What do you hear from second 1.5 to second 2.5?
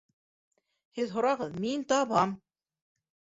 мин табам!